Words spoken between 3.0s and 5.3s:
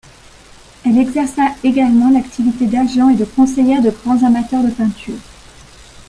et de conseillère de grands amateurs de peinture.